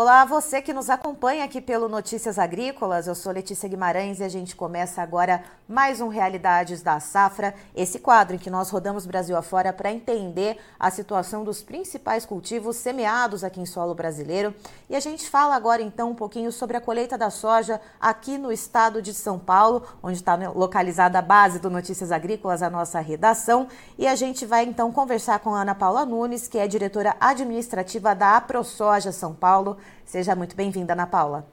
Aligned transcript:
Olá, 0.00 0.24
você 0.24 0.62
que 0.62 0.72
nos 0.72 0.88
acompanha 0.88 1.44
aqui 1.44 1.60
pelo 1.60 1.88
Notícias 1.88 2.38
Agrícolas. 2.38 3.08
Eu 3.08 3.16
sou 3.16 3.32
Letícia 3.32 3.68
Guimarães 3.68 4.20
e 4.20 4.22
a 4.22 4.28
gente 4.28 4.54
começa 4.54 5.02
agora 5.02 5.42
mais 5.68 6.00
um 6.00 6.06
Realidades 6.06 6.82
da 6.82 7.00
Safra, 7.00 7.52
esse 7.74 7.98
quadro 7.98 8.36
em 8.36 8.38
que 8.38 8.48
nós 8.48 8.70
rodamos 8.70 9.04
Brasil 9.04 9.36
afora 9.36 9.72
para 9.72 9.90
entender 9.90 10.56
a 10.78 10.88
situação 10.88 11.42
dos 11.42 11.62
principais 11.62 12.24
cultivos 12.24 12.76
semeados 12.76 13.42
aqui 13.42 13.60
em 13.60 13.66
solo 13.66 13.92
brasileiro. 13.92 14.54
E 14.88 14.94
a 14.94 15.00
gente 15.00 15.28
fala 15.28 15.56
agora 15.56 15.82
então 15.82 16.12
um 16.12 16.14
pouquinho 16.14 16.52
sobre 16.52 16.76
a 16.76 16.80
colheita 16.80 17.18
da 17.18 17.28
soja 17.28 17.80
aqui 18.00 18.38
no 18.38 18.52
estado 18.52 19.02
de 19.02 19.12
São 19.12 19.36
Paulo, 19.36 19.82
onde 20.00 20.18
está 20.18 20.36
localizada 20.36 21.18
a 21.18 21.22
base 21.22 21.58
do 21.58 21.68
Notícias 21.68 22.12
Agrícolas, 22.12 22.62
a 22.62 22.70
nossa 22.70 23.00
redação. 23.00 23.66
E 23.98 24.06
a 24.06 24.14
gente 24.14 24.46
vai 24.46 24.64
então 24.64 24.92
conversar 24.92 25.40
com 25.40 25.56
a 25.56 25.62
Ana 25.62 25.74
Paula 25.74 26.06
Nunes, 26.06 26.46
que 26.46 26.56
é 26.56 26.68
diretora 26.68 27.16
administrativa 27.18 28.14
da 28.14 28.36
AproSoja 28.36 29.10
São 29.10 29.34
Paulo. 29.34 29.76
Seja 30.04 30.34
muito 30.34 30.56
bem-vinda, 30.56 30.92
Ana 30.92 31.06
Paula. 31.06 31.46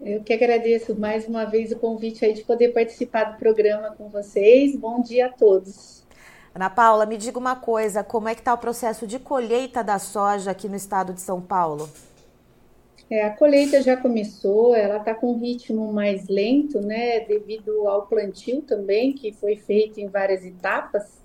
Eu 0.00 0.22
que 0.22 0.32
agradeço 0.32 0.98
mais 0.98 1.26
uma 1.26 1.44
vez 1.44 1.72
o 1.72 1.78
convite 1.78 2.24
aí 2.24 2.34
de 2.34 2.42
poder 2.44 2.68
participar 2.74 3.24
do 3.24 3.38
programa 3.38 3.94
com 3.96 4.08
vocês. 4.08 4.76
Bom 4.76 5.00
dia 5.00 5.26
a 5.26 5.32
todos. 5.32 6.04
Ana 6.54 6.70
Paula, 6.70 7.06
me 7.06 7.16
diga 7.16 7.38
uma 7.38 7.56
coisa, 7.56 8.04
como 8.04 8.28
é 8.28 8.34
que 8.34 8.40
está 8.40 8.54
o 8.54 8.58
processo 8.58 9.06
de 9.06 9.18
colheita 9.18 9.82
da 9.82 9.98
soja 9.98 10.50
aqui 10.50 10.68
no 10.68 10.76
estado 10.76 11.12
de 11.12 11.20
São 11.20 11.40
Paulo? 11.40 11.88
É, 13.10 13.24
a 13.24 13.30
colheita 13.30 13.82
já 13.82 13.96
começou, 13.96 14.74
ela 14.74 14.98
está 14.98 15.14
com 15.14 15.32
um 15.32 15.38
ritmo 15.38 15.92
mais 15.92 16.26
lento, 16.28 16.80
né, 16.80 17.20
devido 17.20 17.86
ao 17.88 18.06
plantio 18.06 18.62
também, 18.62 19.12
que 19.12 19.32
foi 19.32 19.56
feito 19.56 20.00
em 20.00 20.08
várias 20.08 20.44
etapas. 20.44 21.22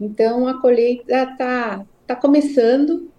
Então, 0.00 0.46
a 0.46 0.60
colheita 0.60 1.30
está 1.32 1.84
tá 2.06 2.16
começando, 2.16 3.10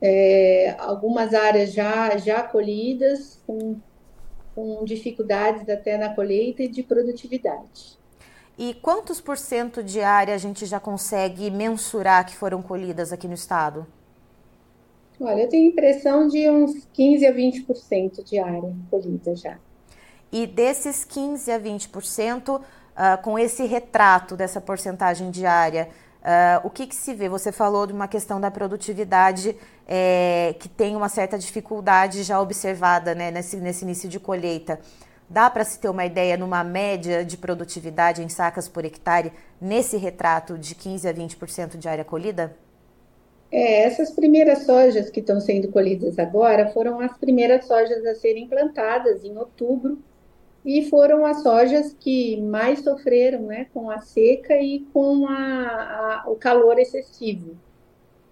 é, 0.00 0.76
algumas 0.78 1.34
áreas 1.34 1.72
já, 1.72 2.16
já 2.16 2.42
colhidas, 2.42 3.40
com, 3.46 3.76
com 4.54 4.84
dificuldades 4.84 5.68
até 5.68 5.96
na 5.98 6.14
colheita 6.14 6.62
e 6.62 6.68
de 6.68 6.82
produtividade. 6.82 7.98
E 8.56 8.74
quantos 8.74 9.20
por 9.20 9.36
cento 9.36 9.82
de 9.82 10.00
área 10.00 10.34
a 10.34 10.38
gente 10.38 10.66
já 10.66 10.80
consegue 10.80 11.50
mensurar 11.50 12.26
que 12.26 12.34
foram 12.34 12.60
colhidas 12.60 13.12
aqui 13.12 13.28
no 13.28 13.34
estado? 13.34 13.86
Olha, 15.20 15.42
eu 15.42 15.48
tenho 15.48 15.68
impressão 15.68 16.28
de 16.28 16.48
uns 16.48 16.86
15 16.92 17.26
a 17.26 17.32
20% 17.32 18.24
de 18.24 18.38
área 18.38 18.72
colhida 18.90 19.34
já. 19.34 19.58
E 20.30 20.46
desses 20.46 21.04
15 21.04 21.50
a 21.50 21.58
20%, 21.58 22.60
uh, 22.60 22.62
com 23.22 23.38
esse 23.38 23.64
retrato 23.64 24.36
dessa 24.36 24.60
porcentagem 24.60 25.30
diária, 25.30 25.88
Uh, 26.20 26.66
o 26.66 26.70
que, 26.70 26.86
que, 26.86 26.94
se 26.94 27.14
vê? 27.14 27.28
Você 27.28 27.52
falou 27.52 27.86
de 27.86 27.92
uma 27.92 28.08
questão 28.08 28.40
da 28.40 28.50
produtividade 28.50 29.56
é, 29.86 30.54
que 30.58 30.68
tem 30.68 30.96
uma 30.96 31.08
certa 31.08 31.38
dificuldade 31.38 32.22
já 32.22 32.40
observada 32.40 33.14
né, 33.14 33.30
nesse, 33.30 33.56
nesse 33.56 33.84
início 33.84 34.08
de 34.08 34.18
colheita. 34.18 34.80
Dá 35.30 35.48
para 35.48 35.64
se 35.64 35.78
ter 35.78 35.88
uma 35.88 36.04
ideia 36.04 36.36
numa 36.36 36.64
média 36.64 37.24
de 37.24 37.36
produtividade 37.36 38.22
em 38.22 38.28
sacas 38.28 38.68
por 38.68 38.84
hectare 38.84 39.32
nesse 39.60 39.96
retrato 39.96 40.58
de 40.58 40.74
15 40.74 41.08
a 41.08 41.14
20% 41.14 41.76
de 41.76 41.88
área 41.88 42.04
colhida? 42.04 42.56
É, 43.50 43.84
essas 43.84 44.10
primeiras 44.10 44.64
sojas 44.64 45.08
que 45.08 45.20
estão 45.20 45.40
sendo 45.40 45.68
colhidas 45.68 46.18
agora 46.18 46.70
foram 46.70 47.00
as 47.00 47.16
primeiras 47.16 47.66
sojas 47.66 48.04
a 48.04 48.14
serem 48.14 48.48
plantadas 48.48 49.24
em 49.24 49.36
outubro 49.38 49.98
e 50.68 50.86
foram 50.90 51.24
as 51.24 51.42
sojas 51.42 51.96
que 51.98 52.38
mais 52.42 52.80
sofreram 52.80 53.40
né, 53.44 53.68
com 53.72 53.88
a 53.88 54.02
seca 54.02 54.54
e 54.60 54.80
com 54.92 55.26
a, 55.26 55.32
a, 55.32 56.24
o 56.30 56.36
calor 56.36 56.78
excessivo. 56.78 57.56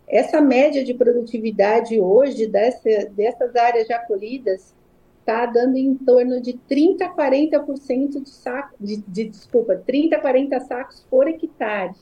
Essa 0.06 0.38
média 0.38 0.84
de 0.84 0.92
produtividade 0.92 1.98
hoje 1.98 2.46
dessa, 2.46 3.06
dessas 3.06 3.56
áreas 3.56 3.88
já 3.88 4.00
colhidas 4.00 4.74
está 5.20 5.46
dando 5.46 5.78
em 5.78 5.94
torno 5.94 6.38
de 6.38 6.52
30 6.52 7.06
a 7.06 7.16
40% 7.16 8.22
de 8.22 8.28
saco, 8.28 8.74
de, 8.78 8.98
de, 8.98 9.30
desculpa, 9.30 9.74
30 9.86 10.16
a 10.16 10.20
40 10.20 10.60
sacos 10.60 11.06
por 11.08 11.26
hectare. 11.26 11.94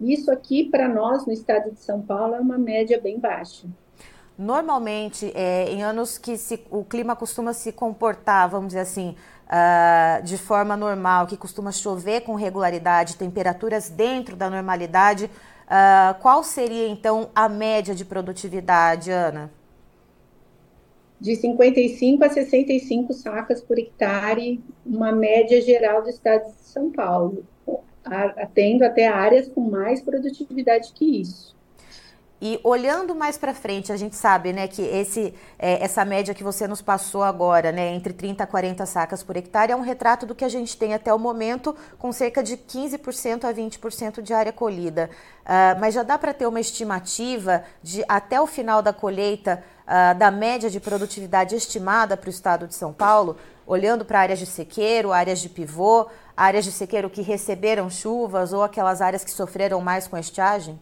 Isso 0.00 0.30
aqui, 0.30 0.70
para 0.70 0.86
nós, 0.86 1.26
no 1.26 1.32
estado 1.32 1.72
de 1.72 1.80
São 1.80 2.00
Paulo, 2.00 2.36
é 2.36 2.40
uma 2.40 2.56
média 2.56 3.00
bem 3.00 3.18
baixa. 3.18 3.66
Normalmente, 4.36 5.30
é, 5.34 5.70
em 5.70 5.82
anos 5.84 6.18
que 6.18 6.36
se, 6.36 6.64
o 6.68 6.84
clima 6.84 7.14
costuma 7.14 7.52
se 7.52 7.70
comportar, 7.70 8.48
vamos 8.48 8.68
dizer 8.68 8.80
assim, 8.80 9.14
uh, 9.54 10.22
de 10.22 10.36
forma 10.36 10.76
normal, 10.76 11.26
que 11.26 11.36
costuma 11.36 11.70
chover 11.70 12.22
com 12.22 12.34
regularidade, 12.34 13.16
temperaturas 13.16 13.88
dentro 13.88 14.34
da 14.34 14.50
normalidade, 14.50 15.26
uh, 15.26 16.20
qual 16.20 16.42
seria 16.42 16.88
então 16.88 17.30
a 17.34 17.48
média 17.48 17.94
de 17.94 18.04
produtividade, 18.04 19.10
Ana? 19.10 19.50
De 21.20 21.36
55 21.36 22.24
a 22.24 22.28
65 22.28 23.12
sacas 23.14 23.62
por 23.62 23.78
hectare, 23.78 24.62
uma 24.84 25.12
média 25.12 25.60
geral 25.62 26.02
do 26.02 26.10
estado 26.10 26.44
de 26.46 26.60
São 26.64 26.90
Paulo, 26.90 27.44
atendo 28.04 28.84
até 28.84 29.06
áreas 29.06 29.48
com 29.48 29.60
mais 29.62 30.02
produtividade 30.02 30.92
que 30.92 31.20
isso. 31.20 31.54
E 32.46 32.60
olhando 32.62 33.14
mais 33.14 33.38
para 33.38 33.54
frente, 33.54 33.90
a 33.90 33.96
gente 33.96 34.14
sabe, 34.14 34.52
né, 34.52 34.68
que 34.68 34.82
esse, 34.82 35.32
é, 35.58 35.82
essa 35.82 36.04
média 36.04 36.34
que 36.34 36.44
você 36.44 36.68
nos 36.68 36.82
passou 36.82 37.22
agora, 37.22 37.72
né, 37.72 37.94
entre 37.94 38.12
30 38.12 38.44
a 38.44 38.46
40 38.46 38.84
sacas 38.84 39.22
por 39.22 39.34
hectare, 39.34 39.72
é 39.72 39.76
um 39.76 39.80
retrato 39.80 40.26
do 40.26 40.34
que 40.34 40.44
a 40.44 40.48
gente 40.50 40.76
tem 40.76 40.92
até 40.92 41.14
o 41.14 41.18
momento, 41.18 41.74
com 41.98 42.12
cerca 42.12 42.42
de 42.42 42.58
15% 42.58 43.44
a 43.44 43.54
20% 43.54 44.20
de 44.20 44.34
área 44.34 44.52
colhida. 44.52 45.08
Uh, 45.40 45.80
mas 45.80 45.94
já 45.94 46.02
dá 46.02 46.18
para 46.18 46.34
ter 46.34 46.46
uma 46.46 46.60
estimativa 46.60 47.64
de 47.82 48.04
até 48.06 48.38
o 48.38 48.46
final 48.46 48.82
da 48.82 48.92
colheita 48.92 49.64
uh, 49.86 50.18
da 50.18 50.30
média 50.30 50.68
de 50.68 50.80
produtividade 50.80 51.56
estimada 51.56 52.14
para 52.14 52.26
o 52.26 52.30
estado 52.30 52.68
de 52.68 52.74
São 52.74 52.92
Paulo, 52.92 53.38
olhando 53.66 54.04
para 54.04 54.20
áreas 54.20 54.38
de 54.38 54.44
sequeiro, 54.44 55.14
áreas 55.14 55.40
de 55.40 55.48
pivô, 55.48 56.08
áreas 56.36 56.66
de 56.66 56.72
sequeiro 56.72 57.08
que 57.08 57.22
receberam 57.22 57.88
chuvas 57.88 58.52
ou 58.52 58.62
aquelas 58.62 59.00
áreas 59.00 59.24
que 59.24 59.30
sofreram 59.30 59.80
mais 59.80 60.06
com 60.06 60.18
estiagem? 60.18 60.78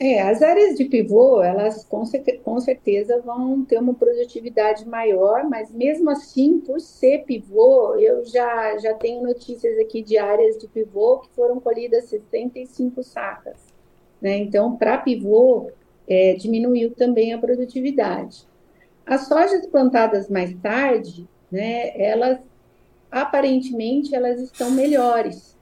É, 0.00 0.22
as 0.22 0.42
áreas 0.42 0.76
de 0.76 0.84
pivô, 0.84 1.42
elas 1.42 1.84
com, 1.84 2.04
com, 2.44 2.60
certeza 2.60 3.20
vão 3.20 3.64
ter 3.64 3.80
uma 3.80 3.94
produtividade 3.94 4.86
maior, 4.86 5.48
mas 5.48 5.72
mesmo 5.72 6.08
assim, 6.08 6.60
por 6.60 6.80
ser 6.80 7.24
pivô, 7.24 7.96
eu 7.96 8.24
já, 8.24 8.78
já 8.78 8.94
tenho 8.94 9.24
notícias 9.24 9.76
aqui 9.78 10.00
de 10.00 10.16
áreas 10.16 10.56
de 10.56 10.68
pivô 10.68 11.18
que 11.18 11.28
foram 11.30 11.58
colhidas 11.58 12.04
65 12.04 13.02
sacas. 13.02 13.56
Né? 14.22 14.36
Então, 14.38 14.76
para 14.76 14.98
pivô, 14.98 15.72
é, 16.06 16.34
diminuiu 16.34 16.92
também 16.92 17.32
a 17.32 17.38
produtividade. 17.38 18.46
As 19.04 19.26
sojas 19.26 19.66
plantadas 19.66 20.28
mais 20.28 20.54
tarde, 20.60 21.26
né, 21.50 22.00
elas 22.00 22.38
aparentemente 23.10 24.14
elas 24.14 24.40
estão 24.40 24.70
melhores, 24.70 25.56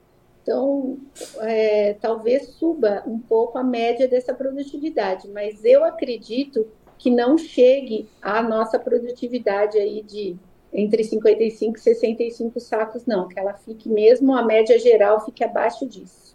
então, 0.47 0.97
é, 1.39 1.97
talvez 1.99 2.51
suba 2.51 3.03
um 3.05 3.19
pouco 3.19 3.57
a 3.57 3.63
média 3.63 4.07
dessa 4.07 4.33
produtividade, 4.33 5.27
mas 5.27 5.65
eu 5.65 5.83
acredito 5.83 6.65
que 6.97 7.09
não 7.09 7.37
chegue 7.37 8.07
à 8.21 8.41
nossa 8.41 8.79
produtividade 8.79 9.77
aí 9.77 10.01
de 10.01 10.37
entre 10.71 11.03
55 11.03 11.77
e 11.77 11.81
65 11.81 12.59
sacos, 12.61 13.05
não, 13.05 13.27
que 13.27 13.37
ela 13.37 13.55
fique 13.55 13.89
mesmo, 13.89 14.33
a 14.33 14.41
média 14.41 14.79
geral 14.79 15.25
fique 15.25 15.43
abaixo 15.43 15.85
disso. 15.85 16.33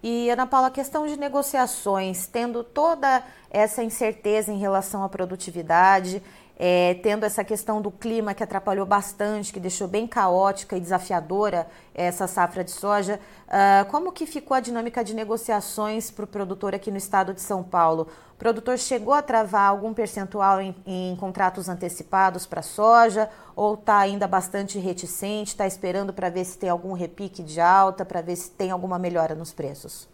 E, 0.00 0.30
Ana 0.30 0.46
Paula, 0.46 0.68
a 0.68 0.70
questão 0.70 1.04
de 1.04 1.18
negociações, 1.18 2.28
tendo 2.28 2.62
toda 2.62 3.24
essa 3.50 3.82
incerteza 3.82 4.52
em 4.52 4.58
relação 4.58 5.02
à 5.02 5.08
produtividade, 5.08 6.22
é, 6.62 6.92
tendo 7.02 7.24
essa 7.24 7.42
questão 7.42 7.80
do 7.80 7.90
clima 7.90 8.34
que 8.34 8.44
atrapalhou 8.44 8.84
bastante, 8.84 9.50
que 9.50 9.58
deixou 9.58 9.88
bem 9.88 10.06
caótica 10.06 10.76
e 10.76 10.80
desafiadora 10.80 11.66
essa 11.94 12.26
safra 12.26 12.62
de 12.62 12.70
soja. 12.70 13.18
Uh, 13.48 13.90
como 13.90 14.12
que 14.12 14.26
ficou 14.26 14.54
a 14.54 14.60
dinâmica 14.60 15.02
de 15.02 15.14
negociações 15.14 16.10
para 16.10 16.26
o 16.26 16.28
produtor 16.28 16.74
aqui 16.74 16.90
no 16.90 16.98
estado 16.98 17.32
de 17.32 17.40
São 17.40 17.62
Paulo? 17.62 18.08
O 18.34 18.36
produtor 18.36 18.76
chegou 18.76 19.14
a 19.14 19.22
travar 19.22 19.70
algum 19.70 19.94
percentual 19.94 20.60
em, 20.60 20.76
em 20.84 21.16
contratos 21.16 21.66
antecipados 21.66 22.44
para 22.44 22.60
soja 22.60 23.30
ou 23.56 23.72
está 23.72 23.96
ainda 23.96 24.28
bastante 24.28 24.78
reticente, 24.78 25.52
está 25.52 25.66
esperando 25.66 26.12
para 26.12 26.28
ver 26.28 26.44
se 26.44 26.58
tem 26.58 26.68
algum 26.68 26.92
repique 26.92 27.42
de 27.42 27.58
alta, 27.58 28.04
para 28.04 28.20
ver 28.20 28.36
se 28.36 28.50
tem 28.50 28.70
alguma 28.70 28.98
melhora 28.98 29.34
nos 29.34 29.50
preços? 29.50 30.06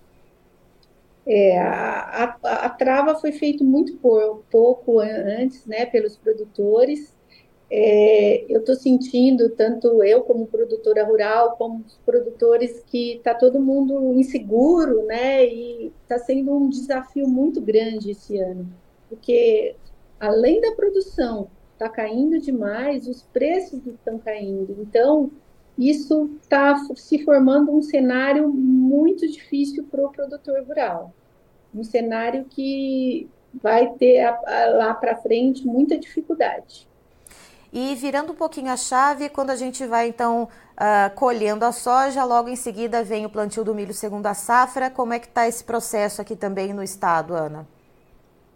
É, 1.27 1.59
a, 1.59 2.39
a, 2.43 2.67
a, 2.67 2.71
trava 2.71 3.17
foi 3.17 3.33
feita 3.33 3.65
muito 3.65 3.97
pouco 4.51 5.01
antes, 5.01 5.67
né, 5.67 5.85
pelos 5.87 6.17
produtores. 6.17 7.17
É, 7.69 8.45
eu 8.49 8.61
estou 8.61 8.77
sentindo, 8.77 9.51
tanto 9.51 10.05
eu 10.05 10.23
como 10.23 10.47
produtora 10.47 11.05
rural, 11.05 11.57
como 11.57 11.85
os 11.85 11.99
produtores, 12.07 12.85
que 12.87 13.15
está 13.17 13.35
todo 13.35 13.61
mundo 13.61 14.15
inseguro, 14.15 15.05
né, 15.05 15.45
e 15.45 15.93
está 16.03 16.17
sendo 16.19 16.55
um 16.55 16.69
desafio 16.69 17.27
muito 17.27 17.61
grande 17.61 18.13
esse 18.13 18.39
ano, 18.39 18.73
porque 19.09 19.75
além 20.21 20.61
da 20.61 20.73
produção 20.77 21.49
está 21.73 21.89
caindo 21.89 22.41
demais, 22.41 23.09
os 23.09 23.23
preços 23.23 23.85
estão 23.85 24.19
caindo. 24.19 24.77
Então, 24.81 25.31
isso 25.79 26.31
está 26.41 26.77
se 26.95 27.23
formando 27.25 27.75
um 27.75 27.83
cenário 27.83 28.49
muito 28.49 29.27
difícil 29.31 29.85
para 29.91 30.07
o 30.07 30.11
produtor 30.11 30.65
rural. 30.67 31.13
Um 31.75 31.85
cenário 31.85 32.47
que 32.49 33.29
vai 33.63 33.89
ter 33.93 34.21
a, 34.21 34.39
a, 34.47 34.67
lá 34.77 34.95
para 34.95 35.17
frente 35.17 35.67
muita 35.67 35.99
dificuldade. 35.99 36.89
E 37.73 37.95
virando 37.95 38.33
um 38.33 38.35
pouquinho 38.35 38.73
a 38.73 38.77
chave, 38.77 39.29
quando 39.29 39.51
a 39.51 39.57
gente 39.57 39.85
vai 39.85 40.09
então 40.09 40.45
uh, 40.45 41.15
colhendo 41.15 41.65
a 41.65 41.73
soja, 41.73 42.25
logo 42.25 42.49
em 42.49 42.57
seguida 42.57 43.03
vem 43.03 43.27
o 43.27 43.31
plantio 43.31 43.65
do 43.65 43.75
milho 43.75 43.93
segundo 43.93 44.27
a 44.27 44.35
safra. 44.35 44.89
Como 44.89 45.13
é 45.13 45.19
que 45.19 45.27
está 45.27 45.47
esse 45.47 45.63
processo 45.63 46.23
aqui 46.23 46.35
também 46.35 46.73
no 46.73 46.83
estado, 46.83 47.35
Ana? 47.35 47.67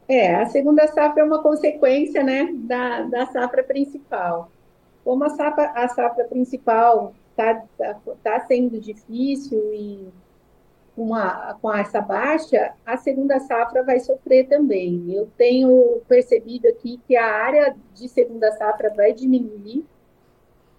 É, 0.08 0.34
a 0.34 0.46
segunda 0.46 0.86
safra 0.88 1.22
é 1.22 1.24
uma 1.24 1.42
consequência 1.42 2.22
né, 2.22 2.48
da, 2.52 3.02
da 3.02 3.26
safra 3.26 3.62
principal. 3.62 4.50
Como 5.10 5.24
a 5.24 5.30
safra, 5.30 5.72
a 5.74 5.88
safra 5.88 6.24
principal 6.26 7.12
está 7.32 7.64
tá, 7.76 7.98
tá 8.22 8.40
sendo 8.46 8.78
difícil 8.78 9.58
e 9.74 10.06
com, 10.94 11.12
a, 11.16 11.58
com 11.60 11.74
essa 11.74 12.00
baixa, 12.00 12.74
a 12.86 12.96
segunda 12.96 13.40
safra 13.40 13.82
vai 13.82 13.98
sofrer 13.98 14.46
também. 14.46 15.12
Eu 15.12 15.28
tenho 15.36 16.00
percebido 16.06 16.68
aqui 16.68 17.00
que 17.08 17.16
a 17.16 17.26
área 17.26 17.74
de 17.92 18.08
segunda 18.08 18.52
safra 18.52 18.94
vai 18.94 19.12
diminuir, 19.12 19.84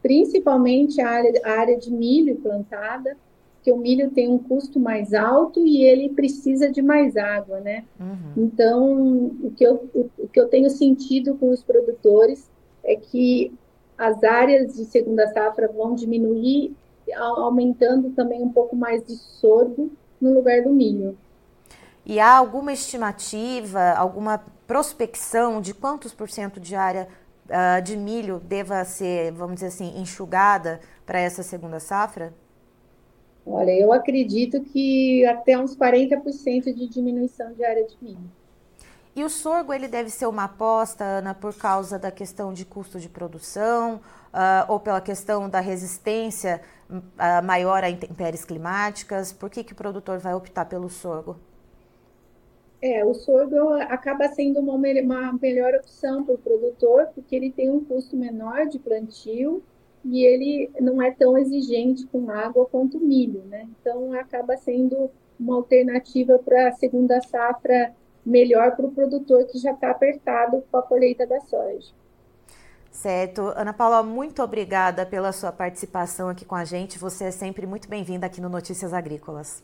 principalmente 0.01 1.01
a 1.01 1.09
área, 1.09 1.41
a 1.43 1.51
área 1.51 1.77
de 1.77 1.91
milho 1.91 2.37
plantada, 2.37 3.17
que 3.61 3.69
o 3.69 3.75
milho 3.75 4.11
tem 4.11 4.29
um 4.29 4.37
custo 4.37 4.79
mais 4.79 5.13
alto 5.13 5.67
e 5.67 5.83
ele 5.83 6.07
precisa 6.07 6.71
de 6.71 6.81
mais 6.81 7.17
água, 7.17 7.59
né? 7.59 7.83
Uhum. 7.99 8.45
Então, 8.45 9.25
o 9.43 9.51
que, 9.51 9.65
eu, 9.65 9.89
o, 9.93 10.09
o 10.19 10.27
que 10.29 10.39
eu 10.39 10.47
tenho 10.47 10.69
sentido 10.69 11.35
com 11.35 11.49
os 11.49 11.61
produtores 11.61 12.49
é 12.81 12.95
que 12.95 13.51
as 14.01 14.23
áreas 14.23 14.73
de 14.73 14.83
segunda 14.85 15.27
safra 15.27 15.67
vão 15.67 15.93
diminuir, 15.93 16.75
aumentando 17.15 18.09
também 18.09 18.41
um 18.41 18.51
pouco 18.51 18.75
mais 18.75 19.05
de 19.05 19.15
sorgo 19.15 19.91
no 20.19 20.33
lugar 20.33 20.63
do 20.63 20.71
milho. 20.71 21.15
E 22.03 22.19
há 22.19 22.35
alguma 22.35 22.73
estimativa, 22.73 23.91
alguma 23.91 24.43
prospecção 24.65 25.61
de 25.61 25.75
quantos 25.75 26.15
por 26.15 26.31
cento 26.31 26.59
de 26.59 26.73
área 26.73 27.07
uh, 27.45 27.79
de 27.83 27.95
milho 27.95 28.39
deva 28.39 28.83
ser, 28.85 29.31
vamos 29.33 29.55
dizer 29.55 29.67
assim, 29.67 29.93
enxugada 30.01 30.79
para 31.05 31.19
essa 31.19 31.43
segunda 31.43 31.79
safra? 31.79 32.33
Olha, 33.45 33.71
eu 33.71 33.93
acredito 33.93 34.63
que 34.63 35.23
até 35.27 35.59
uns 35.59 35.75
40% 35.77 36.73
de 36.73 36.87
diminuição 36.87 37.53
de 37.53 37.63
área 37.63 37.85
de 37.85 37.95
milho. 38.01 38.31
E 39.13 39.23
o 39.23 39.29
sorgo 39.29 39.73
ele 39.73 39.89
deve 39.89 40.09
ser 40.09 40.25
uma 40.25 40.45
aposta, 40.45 41.03
Ana, 41.03 41.33
por 41.33 41.53
causa 41.53 41.99
da 41.99 42.09
questão 42.09 42.53
de 42.53 42.63
custo 42.63 42.97
de 42.97 43.09
produção 43.09 43.95
uh, 44.33 44.71
ou 44.71 44.79
pela 44.79 45.01
questão 45.01 45.49
da 45.49 45.59
resistência 45.59 46.61
uh, 46.89 47.45
maior 47.45 47.83
a 47.83 47.89
intempéries 47.89 48.45
climáticas? 48.45 49.33
Por 49.33 49.49
que, 49.49 49.63
que 49.65 49.73
o 49.73 49.75
produtor 49.75 50.17
vai 50.17 50.33
optar 50.33 50.65
pelo 50.65 50.89
sorgo? 50.89 51.35
É, 52.81 53.05
o 53.05 53.13
sorgo 53.13 53.73
acaba 53.73 54.27
sendo 54.29 54.59
uma, 54.59 54.75
uma 54.75 55.33
melhor 55.33 55.75
opção 55.75 56.23
para 56.23 56.33
o 56.33 56.37
produtor, 56.37 57.07
porque 57.13 57.35
ele 57.35 57.51
tem 57.51 57.69
um 57.69 57.83
custo 57.83 58.15
menor 58.15 58.65
de 58.65 58.79
plantio 58.79 59.61
e 60.03 60.25
ele 60.25 60.71
não 60.79 61.01
é 61.01 61.11
tão 61.11 61.37
exigente 61.37 62.07
com 62.07 62.31
água 62.31 62.65
quanto 62.65 62.97
o 62.97 63.01
milho, 63.01 63.43
né? 63.43 63.67
Então 63.79 64.13
acaba 64.13 64.57
sendo 64.57 65.11
uma 65.39 65.57
alternativa 65.57 66.39
para 66.39 66.69
a 66.69 66.71
segunda 66.71 67.21
safra 67.21 67.93
melhor 68.25 68.75
para 68.75 68.85
o 68.85 68.91
produtor 68.91 69.45
que 69.45 69.57
já 69.57 69.71
está 69.71 69.91
apertado 69.91 70.63
com 70.71 70.77
a 70.77 70.81
colheita 70.81 71.25
da 71.25 71.39
soja. 71.41 71.91
Certo. 72.91 73.53
Ana 73.55 73.73
Paula, 73.73 74.03
muito 74.03 74.43
obrigada 74.43 75.05
pela 75.05 75.31
sua 75.31 75.51
participação 75.51 76.29
aqui 76.29 76.43
com 76.45 76.55
a 76.55 76.65
gente. 76.65 76.99
Você 76.99 77.25
é 77.25 77.31
sempre 77.31 77.65
muito 77.65 77.87
bem-vinda 77.87 78.25
aqui 78.25 78.41
no 78.41 78.49
Notícias 78.49 78.93
Agrícolas. 78.93 79.63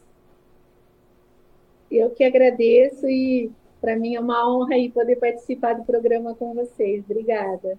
Eu 1.91 2.09
que 2.11 2.23
agradeço 2.23 3.07
e 3.07 3.51
para 3.79 3.95
mim 3.95 4.15
é 4.15 4.19
uma 4.19 4.49
honra 4.49 4.75
aí 4.75 4.89
poder 4.89 5.17
participar 5.17 5.73
do 5.73 5.83
programa 5.83 6.33
com 6.35 6.53
vocês. 6.53 7.03
Obrigada. 7.03 7.77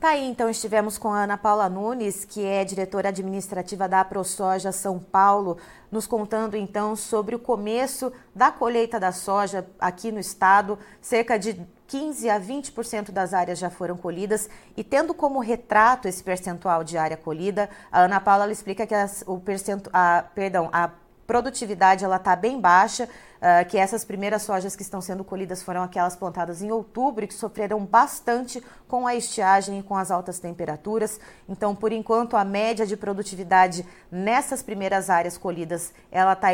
Tá 0.00 0.10
aí, 0.10 0.30
então 0.30 0.48
estivemos 0.48 0.96
com 0.96 1.12
a 1.12 1.24
Ana 1.24 1.36
Paula 1.36 1.68
Nunes, 1.68 2.24
que 2.24 2.44
é 2.44 2.64
diretora 2.64 3.08
administrativa 3.08 3.88
da 3.88 4.04
ProSoja 4.04 4.70
São 4.70 4.96
Paulo, 4.96 5.58
nos 5.90 6.06
contando 6.06 6.56
então 6.56 6.94
sobre 6.94 7.34
o 7.34 7.38
começo 7.38 8.12
da 8.32 8.52
colheita 8.52 9.00
da 9.00 9.10
soja 9.10 9.66
aqui 9.76 10.12
no 10.12 10.20
estado. 10.20 10.78
Cerca 11.02 11.36
de 11.36 11.60
15 11.88 12.30
a 12.30 12.38
20% 12.38 13.10
das 13.10 13.34
áreas 13.34 13.58
já 13.58 13.70
foram 13.70 13.96
colhidas 13.96 14.48
e 14.76 14.84
tendo 14.84 15.12
como 15.12 15.40
retrato 15.40 16.06
esse 16.06 16.22
percentual 16.22 16.84
de 16.84 16.96
área 16.96 17.16
colhida, 17.16 17.68
a 17.90 18.02
Ana 18.02 18.20
Paula 18.20 18.52
explica 18.52 18.86
que 18.86 18.94
as, 18.94 19.24
o 19.26 19.40
percento, 19.40 19.90
a, 19.92 20.24
perdão, 20.32 20.70
a 20.72 20.92
produtividade 21.26 22.04
ela 22.04 22.16
está 22.16 22.36
bem 22.36 22.60
baixa, 22.60 23.08
uh, 23.38 23.68
que 23.68 23.78
essas 23.78 24.04
primeiras 24.04 24.42
sojas 24.42 24.76
que 24.76 24.82
estão 24.82 25.00
sendo 25.00 25.24
colhidas 25.24 25.62
foram 25.62 25.82
aquelas 25.82 26.14
plantadas 26.14 26.62
em 26.62 26.70
outubro 26.70 27.24
e 27.24 27.28
que 27.28 27.34
sofreram 27.34 27.84
bastante 27.84 28.62
com 28.86 29.06
a 29.06 29.14
estiagem 29.14 29.78
e 29.78 29.82
com 29.82 29.96
as 29.96 30.10
altas 30.10 30.38
temperaturas. 30.38 31.20
Então, 31.48 31.74
por 31.74 31.92
enquanto, 31.92 32.36
a 32.36 32.44
média 32.44 32.86
de 32.86 32.96
produtividade 32.96 33.84
nessas 34.10 34.62
primeiras 34.62 35.10
áreas 35.10 35.36
colhidas, 35.36 35.92
ela 36.10 36.32
está 36.32 36.48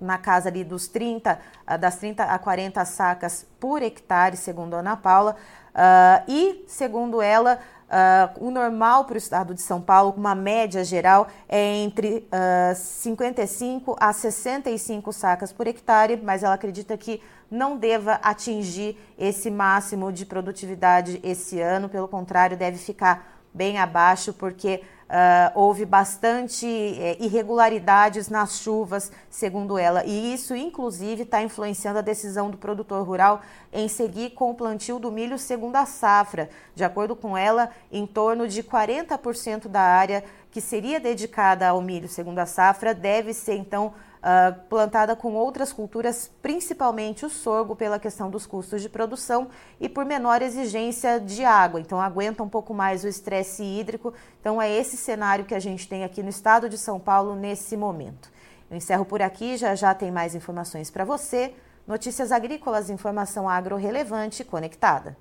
na 0.00 0.18
casa 0.18 0.48
ali 0.48 0.64
dos 0.64 0.88
30, 0.88 1.38
uh, 1.68 1.78
das 1.78 1.96
30 1.96 2.24
a 2.24 2.38
40 2.38 2.84
sacas 2.84 3.46
por 3.58 3.82
hectare, 3.82 4.36
segundo 4.36 4.74
a 4.74 4.80
Ana 4.80 4.96
Paula. 4.96 5.36
Uh, 5.76 6.24
e, 6.26 6.64
segundo 6.66 7.20
ela, 7.20 7.58
Uh, 7.86 8.48
o 8.48 8.50
normal 8.50 9.04
para 9.04 9.14
o 9.14 9.16
estado 9.16 9.54
de 9.54 9.60
São 9.62 9.80
Paulo, 9.80 10.12
uma 10.16 10.34
média 10.34 10.82
geral, 10.82 11.28
é 11.48 11.76
entre 11.76 12.26
uh, 12.32 12.74
55 12.74 13.96
a 14.00 14.12
65 14.12 15.12
sacas 15.12 15.52
por 15.52 15.68
hectare, 15.68 16.20
mas 16.20 16.42
ela 16.42 16.54
acredita 16.54 16.96
que 16.98 17.22
não 17.48 17.76
deva 17.76 18.14
atingir 18.24 18.98
esse 19.16 19.52
máximo 19.52 20.10
de 20.10 20.26
produtividade 20.26 21.20
esse 21.22 21.60
ano, 21.60 21.88
pelo 21.88 22.08
contrário, 22.08 22.56
deve 22.56 22.76
ficar 22.76 23.35
bem 23.56 23.78
abaixo, 23.78 24.32
porque 24.32 24.82
Uh, 25.06 25.54
houve 25.54 25.84
bastante 25.84 26.66
é, 26.66 27.16
irregularidades 27.20 28.28
nas 28.28 28.58
chuvas, 28.58 29.12
segundo 29.30 29.78
ela, 29.78 30.04
e 30.04 30.34
isso, 30.34 30.52
inclusive, 30.56 31.22
está 31.22 31.40
influenciando 31.40 32.00
a 32.00 32.02
decisão 32.02 32.50
do 32.50 32.56
produtor 32.56 33.06
rural 33.06 33.40
em 33.72 33.86
seguir 33.86 34.30
com 34.30 34.50
o 34.50 34.54
plantio 34.56 34.98
do 34.98 35.12
milho 35.12 35.38
segundo 35.38 35.76
a 35.76 35.86
safra. 35.86 36.50
De 36.74 36.82
acordo 36.82 37.14
com 37.14 37.38
ela, 37.38 37.70
em 37.92 38.04
torno 38.04 38.48
de 38.48 38.64
40% 38.64 39.68
da 39.68 39.80
área 39.80 40.24
que 40.50 40.60
seria 40.60 40.98
dedicada 40.98 41.68
ao 41.68 41.80
milho 41.80 42.08
segundo 42.08 42.40
a 42.40 42.46
safra 42.46 42.92
deve 42.92 43.32
ser, 43.32 43.54
então, 43.54 43.94
uh, 44.18 44.58
plantada 44.68 45.14
com 45.14 45.34
outras 45.34 45.72
culturas, 45.72 46.30
principalmente 46.42 47.24
o 47.24 47.30
sorgo, 47.30 47.76
pela 47.76 47.98
questão 47.98 48.30
dos 48.30 48.46
custos 48.46 48.82
de 48.82 48.88
produção 48.88 49.48
e 49.80 49.88
por 49.88 50.04
menor 50.04 50.42
exigência 50.42 51.20
de 51.20 51.44
água. 51.44 51.80
Então, 51.80 52.00
aguenta 52.00 52.42
um 52.42 52.48
pouco 52.48 52.74
mais 52.74 53.04
o 53.04 53.08
estresse 53.08 53.62
hídrico. 53.62 54.12
Então, 54.40 54.60
é 54.60 54.70
esse 54.70 54.96
cenário 54.96 55.44
que 55.44 55.54
a 55.54 55.60
gente 55.60 55.88
tem 55.88 56.04
aqui 56.04 56.22
no 56.22 56.28
estado 56.28 56.68
de 56.68 56.78
São 56.78 56.98
Paulo 56.98 57.34
nesse 57.34 57.76
momento. 57.76 58.30
Eu 58.70 58.76
encerro 58.76 59.04
por 59.04 59.22
aqui, 59.22 59.56
já 59.56 59.74
já 59.74 59.94
tem 59.94 60.10
mais 60.10 60.34
informações 60.34 60.90
para 60.90 61.04
você. 61.04 61.54
Notícias 61.86 62.32
agrícolas, 62.32 62.90
informação 62.90 63.48
agro 63.48 63.76
relevante 63.76 64.42
conectada. 64.42 65.16